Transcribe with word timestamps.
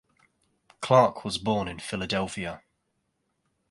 Clarke 0.79 1.23
was 1.23 1.37
born 1.37 1.67
in 1.67 1.77
Philadelphia. 1.77 2.63